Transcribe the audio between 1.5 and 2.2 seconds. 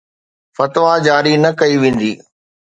ڪئي ويندي